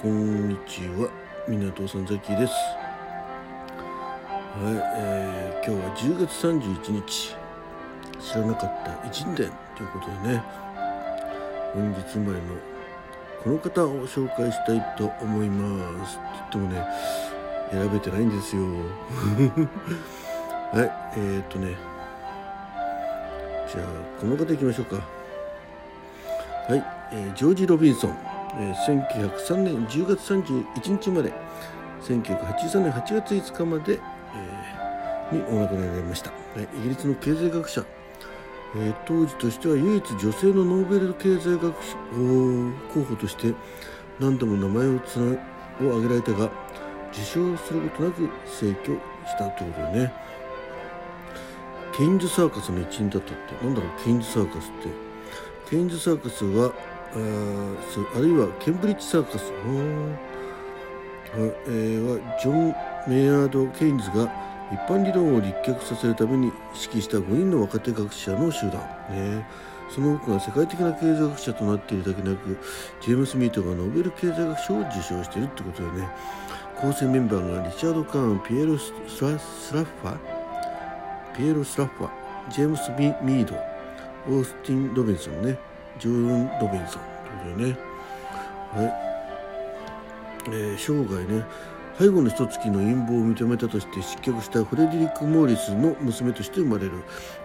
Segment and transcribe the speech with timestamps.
[0.00, 1.10] こんにちは。
[1.46, 2.52] 港さんザキです。
[4.54, 7.36] はい、えー、今日は10月31日
[8.18, 8.98] 知らなかった。
[9.06, 9.50] 一年という
[9.88, 10.42] ことでね。
[11.74, 12.44] 本日生まれの
[13.44, 16.16] この方を紹介したいと思います。
[16.16, 16.82] って言ってもね
[17.70, 18.62] 選べてないんですよ。
[20.72, 21.76] はいえー、っとね。
[23.70, 23.84] じゃあ
[24.18, 24.96] この方いきましょうか。
[24.96, 25.02] は
[26.74, 28.16] い、えー、ジョージ・ロビンソン、
[28.58, 31.32] え、1903年10月31日まで
[32.02, 34.00] 1983年8月5日まで、
[35.32, 37.84] えー、にお亡くなりになりました、イギリスの経済学者、
[38.76, 41.72] えー、当時としては唯一女性のノーベル経済学
[42.94, 43.54] 候補として
[44.18, 46.50] 何度も名前をつなを挙げられたが
[47.12, 48.92] 受賞することなく逝去
[49.26, 50.12] したということでね。
[51.96, 55.10] ケインズサーカスの一員だったってなんだろうケインズサーカスって。
[55.68, 56.72] ケインズサーカスは
[57.12, 59.52] あるいはケンブリッジサーカス。
[61.30, 62.74] は、えー、はジョン・
[63.08, 64.30] メイヤード・ケインズが
[64.72, 68.80] 一般理論を立脚させるために指揮した5人の若手学者の集団、
[69.10, 69.46] ね、
[69.88, 72.58] その多くが世界的な経済学者となっているだけなく
[73.00, 76.08] ジェームス・ミートがノーベル経済学賞を受賞しているってことでね。
[76.80, 80.16] 構成メンバーがリチャード・カーンピエロ・スラッファ
[81.36, 82.10] ピエロ・スラッファ
[82.50, 83.54] ジェームス・ミード
[84.28, 85.69] オースティン・ロビンソンね。
[85.98, 87.02] ジョン・ロビンソン
[87.54, 87.78] というね。
[88.72, 89.10] はい
[90.46, 91.44] えー、生涯ね
[91.98, 96.92] 背後の一月の陰謀を認めたとして失脚したフレデリック・モーリスの娘として生まれる。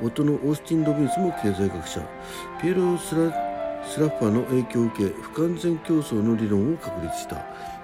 [0.00, 2.00] 夫のオースティン・ロビンスも経済学者。
[2.62, 3.32] ピエロ・スラ
[3.84, 7.36] スラッファの影響を受け不完全競争の理論を確立した。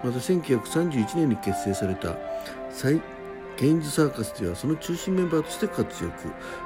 [0.04, 2.16] また1931年に結成された。
[2.70, 3.00] 最
[3.56, 6.12] ケインズサーカスではその中心メンバーとして活躍。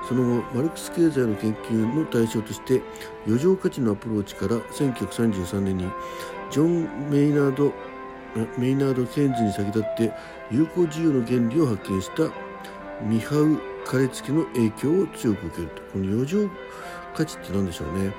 [0.08, 2.82] その後マルクス経済の研究の対象として
[3.26, 5.90] 余剰価値のアプローチから1933年に
[6.50, 7.72] ジョン・メイナード
[8.58, 10.12] メイナード・ケインズに先立って
[10.50, 12.24] 有効自由の原理を発見した
[13.02, 15.82] ミハウ・カレツキの影響を強く受けると。
[15.92, 16.48] この余剰
[17.14, 18.12] 価値って何でしょうね。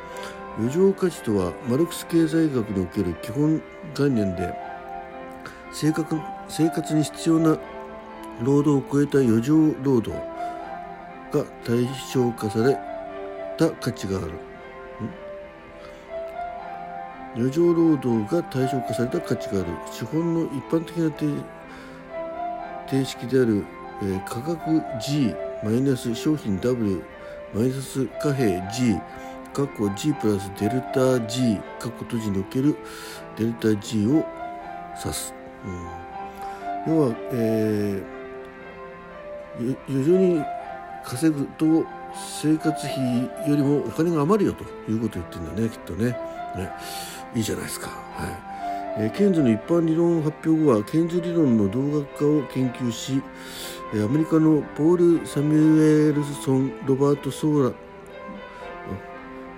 [0.57, 3.61] 余剰価値とはマルクス経済学における基本
[3.93, 4.53] 概念で
[5.73, 6.15] 生活
[6.93, 7.57] に必要な
[8.41, 10.11] 労働を超えた余剰労働
[11.31, 12.77] が対象化され
[13.57, 14.31] た価値がある。
[17.35, 19.67] 余剰労働が対象化された価値がある。
[19.91, 21.11] 資本の一般的な
[22.89, 23.65] 定式である、
[24.01, 27.01] えー、価格 G マイナス商品 W
[27.53, 28.95] マイナス貨幣 G
[29.53, 32.75] 括弧 G プラスデルタ G 括弧閉じにおける
[33.37, 34.25] デルタ G を
[35.03, 35.33] 指す、
[36.87, 38.14] うん、要は、えー
[39.59, 40.43] 余剰に
[41.03, 41.85] 稼ぐと
[42.41, 46.05] 生活費よりもお金が余るよということを言ってるんだねきっとね。
[46.55, 46.71] ね。
[47.35, 47.87] いいじゃないですか。
[47.87, 48.55] はい。
[48.97, 53.21] えー、ケンズの一般理論発表後はケンズ理論の動学化を研究し
[53.93, 57.75] アメリカのポール・サミュエルソンロバート・ソーラ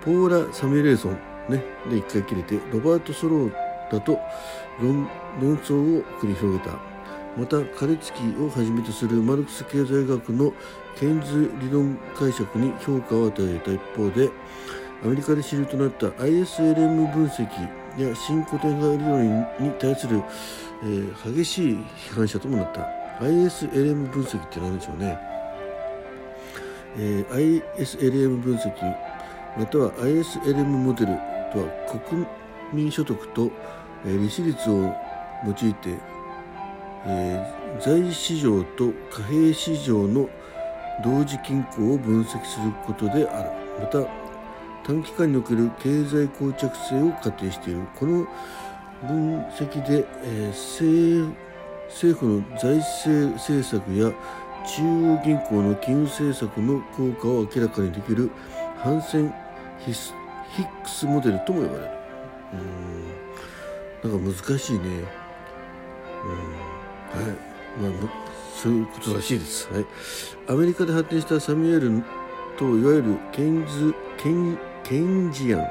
[0.04, 1.12] ポーラ・サミュエルソン、
[1.48, 3.52] ね、で一回切れてロバート・ソロー
[3.92, 4.18] だと
[4.80, 5.08] 論
[5.58, 6.87] 争を繰り広げた。
[7.38, 10.52] またカレツキをはじめとするマルクス経済学の
[10.98, 14.28] ケインズ理論解釈に評価を与えた一方で
[15.04, 17.42] アメリカで主流となった ISLM 分析
[17.96, 20.20] や新古典派理論に対する、
[20.82, 21.76] えー、激しい
[22.10, 22.98] 批判者ともなった。
[23.20, 25.18] ISLM 分析って何でしょうね、
[26.96, 28.72] えー、ISLM 分析
[29.56, 31.06] または ISLM モデル
[31.52, 32.26] とは国
[32.72, 33.50] 民所得と、
[34.06, 34.94] え、利子率を
[35.44, 36.17] 用いて
[37.06, 40.28] えー、財市場と貨幣市場の
[41.04, 43.50] 同時均衡を分析することである。
[43.80, 44.06] また
[44.84, 47.82] 短期間における経済膠着性を仮定している。
[47.94, 48.26] この
[49.06, 51.34] 分析で、えー、
[51.88, 54.12] 政府の財政政策や
[54.66, 58.30] 中央銀行の金融政策の効果を明らかにできる。
[58.78, 59.32] ハンセン・
[59.78, 61.90] ヒックスモデルとも呼ばれる。
[64.04, 64.10] うん。
[64.10, 64.84] なんか難しいね。
[64.84, 66.32] う
[66.74, 66.77] ん。
[67.12, 67.48] はい
[67.80, 68.10] まあ、
[68.56, 69.86] そういうことらしいです、はい、
[70.48, 72.02] アメリカで発展したサミュエル
[72.58, 75.68] といわゆるケインズケンケンジアン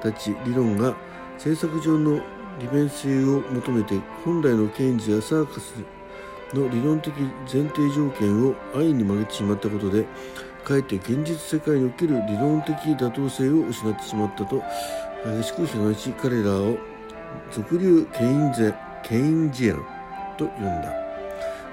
[0.00, 0.96] たち理論が
[1.34, 2.22] 政策上の
[2.58, 5.74] 利便性を求めて本来のケインズやサーカス
[6.54, 7.12] の理論的
[7.52, 10.06] 前提条件を安易に曲げてしまったことで
[10.64, 14.62] かえって現実世界における理論的妥当性を失ってしまったと
[15.24, 16.78] 激しく批判し彼らを
[17.52, 19.95] 俗流ケインゼケインジアン。
[20.36, 20.92] と呼んだ。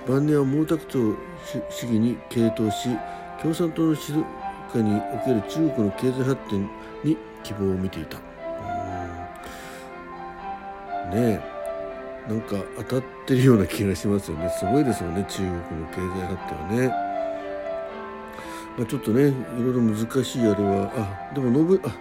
[0.07, 1.15] 晩年は毛沢東
[1.69, 2.89] 主義に傾倒し
[3.41, 4.25] 共産党の指導
[4.71, 6.69] 下における中国の経済発展
[7.03, 8.17] に希望を見ていた。
[11.09, 11.53] ねえ。
[12.27, 14.49] なんか当たってるような気がしますよね。
[14.49, 15.25] すごいですよね。
[15.27, 16.87] 中国の経済発展はね、
[18.77, 20.91] まあ、ちょっとねいろいろ難しいあれは。
[20.95, 21.93] あでもノーベルあ、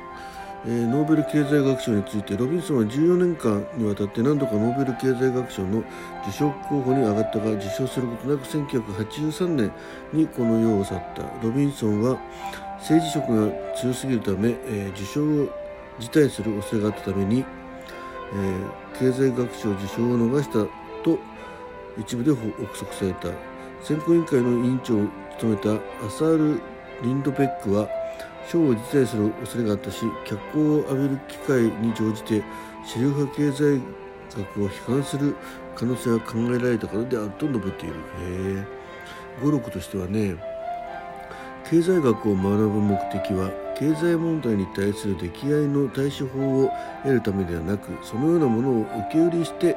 [0.65, 5.81] えー、ノーベル経済学賞についてロビンソンは14年間にわたって何度かノーベル経済学賞の
[6.27, 9.73] 受賞候補に上がったが受賞することなく1983年
[10.13, 11.23] にこの世を去った。
[11.43, 12.19] ロビンソンは
[12.79, 15.49] 政治色が強すぎるため、えー、受賞を
[15.99, 17.45] 辞退する恐れがあったために
[18.35, 20.53] えー、経済学賞受賞を逃した
[21.05, 21.19] と
[21.99, 23.29] 一部で憶測された。
[23.83, 25.07] 選考委員会の委員長を
[25.39, 25.75] 務めた
[26.07, 26.61] アサール・
[27.03, 27.89] リンドベックは
[28.53, 32.43] 賞を辞退する恐れがあったし脚光を浴びる機会に乗じて
[32.85, 33.81] 主流派経済
[34.37, 35.35] 学を批判する
[35.75, 37.95] 可能性が考えられたからであると述べている。
[38.21, 38.83] へ
[39.43, 40.37] 語録としてはね
[41.71, 46.71] 経済学を学ぶ目的は経済問題に対する溺愛の対処法を
[47.03, 49.75] 得るためではなくそのようなものを受け売りして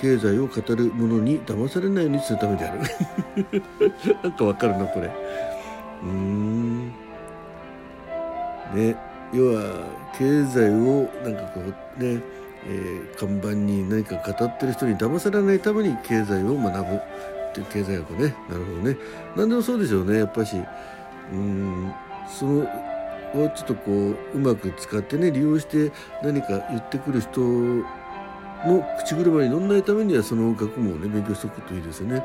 [0.00, 2.80] 経済を語る者に騙されないようにするためである。
[4.22, 5.10] なんかわかるなこれ。
[6.02, 7.03] うーん。
[8.72, 8.96] ね
[9.32, 12.20] 要は経済をなんかこうね、
[12.66, 18.34] えー、看板に何か語ってる人に騙されないために経済を学ぶっていう経済学ね。
[18.48, 18.96] なるほどね。
[19.36, 20.56] 何でもそうでしょうねやっぱし。
[21.32, 21.92] うん
[22.28, 22.66] その
[23.34, 27.84] をちょっとこううまく使ってね利用して何か言ってくる人の
[28.98, 32.24] 口車に乗らないためにはその学問をね勉強しておくといいですよね。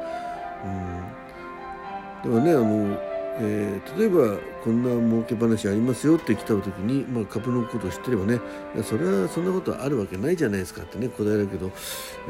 [2.24, 3.09] うん、ではねあの
[3.42, 8.40] えー、例えばこんな儲け話ありますよって来た時に、まあ、株のことを知ってればね
[8.76, 11.72] いやそれはそんなことあるわけないじゃないですかってね答えるけど、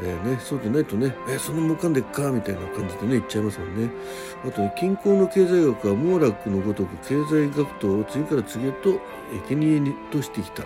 [0.02, 3.90] えーね、そうでないとねえそんな儲かんでっかみたいな感じでね言っちゃいますもんね。
[4.46, 9.00] あと、ね、均衡の経済学は網羅のごとく経済学徒を次から次へと
[9.48, 10.62] 生贄にとしてきた、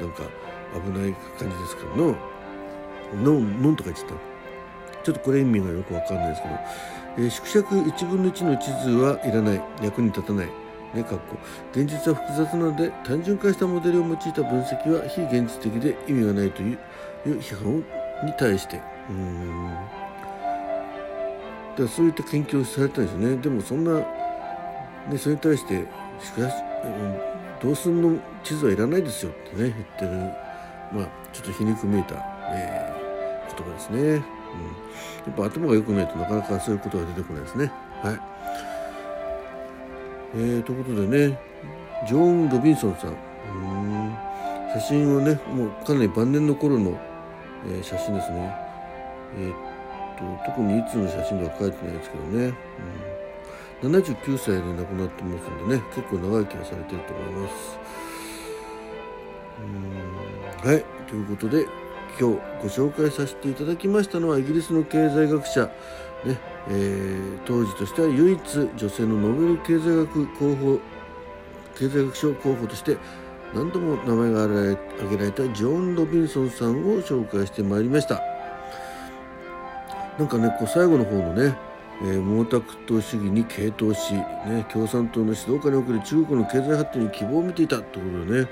[0.00, 0.24] うん、なんか
[0.84, 4.36] 危ない感じですからののんとか言ってた。
[5.04, 6.54] ちょっとこれ意味がよくわかんないですけど
[7.18, 9.62] えー、縮尺1分の1の地図はいらない。
[9.82, 10.46] 役に立たない。
[10.94, 11.36] ね、かっこ。
[11.72, 16.78] 現実は複雑なので単純化したモデルを用いた分析は非現実的で意味がないという
[17.24, 17.84] 批判
[18.24, 18.80] に対して。
[19.10, 19.74] うん。
[21.76, 23.36] だそういった研究をされたんですよね。
[23.36, 25.86] でもそんな、ね、それに対して
[26.20, 26.54] しかし、
[27.60, 30.10] 同数の地図はいらないですよってね言ってる。
[30.92, 32.14] まあちょっと皮肉めいた、
[32.50, 34.35] えー、言葉ですね。
[35.26, 37.72] やっぱ頭が良くないとなかなかそういうことが出てこないですね。
[38.02, 38.20] はい。
[40.34, 41.38] えー、ということでね、
[42.06, 43.10] ジョーン・ロビンソンさん。
[43.10, 44.26] うん
[44.76, 47.00] 写真はね、もうかなり晩年の頃の、
[47.66, 48.54] えー、写真ですね。
[49.38, 52.52] えー、っと、特にいつの写真では書いてないですけどね。
[53.82, 57.78] うん、79歳で亡くなってますんでね、結構長生きはされてると思います。
[60.64, 61.66] うんはい、ということで、
[62.18, 65.66] 今日ご紹介させていただきましたのはイギリスの経済学者、
[66.24, 68.40] ねえー、当時としては唯一
[68.76, 70.80] 女性のノーベル経済学候補
[71.78, 72.96] 経済学賞候補として
[73.54, 78.22] 何度も名前が挙げられたジョン・ロビンソンさんを紹介してまいりました。
[80.18, 81.54] なんかねこう最後の方のね
[82.02, 88.48] えー、毛沢東主義に傾倒し、ね、共産党の指導下における中国の経済発展に希望を見ていたということでね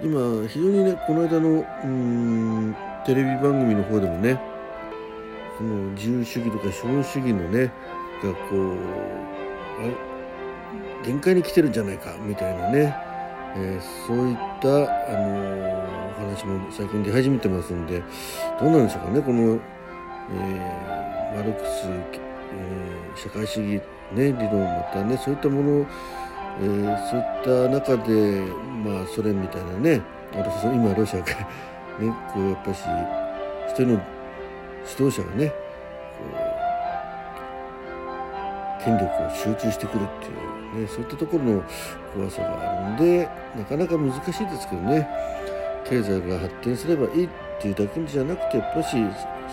[0.00, 4.40] 今非常にねこの間のうんテレビ番組の方でもね
[5.56, 7.72] その自由主義とか資本主義のね
[8.22, 10.08] がこう
[11.04, 12.94] 限界に来てるんじゃないかみたいなね、
[13.56, 18.02] えー、そういった、あのー、お話も最近出始めてますんで
[18.60, 19.58] どうなんでしょうかねこの、
[20.32, 21.86] え、マルクス、
[22.54, 25.86] え社会主義、ね、理論またねそういったもの
[26.60, 28.40] えー、そういった中で、
[28.82, 30.02] まあ、ソ連みたいなね
[30.32, 31.26] 今ロシアが
[31.98, 32.82] ね、こうやっぱし
[33.68, 34.02] 一人の
[34.88, 35.52] 指導者がね
[38.84, 41.64] 権力を集中してくるっていう、ね、そういったところの
[42.14, 45.08] 怖さがあるんでなかなか難しいですけどね
[45.88, 47.28] 経済が発展すればいいっ
[47.60, 48.96] ていうだけじゃなくてやっぱし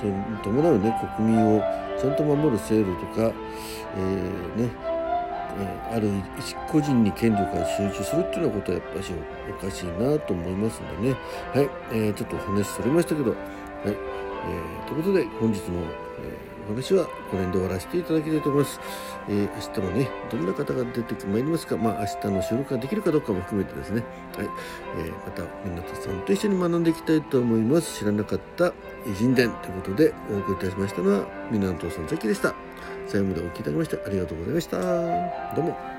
[0.06, 1.62] それに伴うね国民を
[2.00, 3.34] ちゃんと守る制度とか、
[3.98, 4.70] えー、ね
[5.58, 9.14] えある一個人に権力が集中するっていうようなことはやっぱし
[9.50, 11.16] おかしいなと思いますんでね。
[11.54, 13.38] はい、えー、ちょっとお話しされましたけどはい、
[13.86, 18.80] えー、ということで本日の、えー話はこの辺で終わらせていただきたいと思います。
[19.28, 24.04] えー、明日もね、どんな方が出てまいりますか、まあ明日の収録ができるかどうかも含めてですね、
[24.38, 24.50] はい、
[25.00, 28.00] えー、また湊さんと一緒に学んでいきたいと思います。
[28.00, 28.68] 知らなかった
[29.06, 32.54] 偉人伝ということでお送りいたしましたのは、湊さん関でした。
[33.08, 34.78] 最後までお聴きいただきましてありがとうございました。
[35.56, 35.95] どうも。